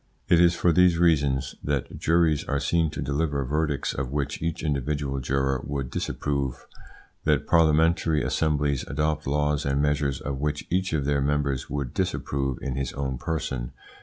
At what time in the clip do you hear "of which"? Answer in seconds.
3.93-4.41, 10.19-10.65